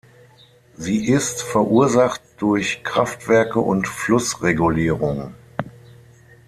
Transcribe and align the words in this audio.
Sie 0.77 1.05
ist 1.07 1.43
verursacht 1.43 2.21
durch 2.39 2.83
Kraftwerke 2.83 3.59
und 3.59 3.87
Flussregulierung. 3.87 5.35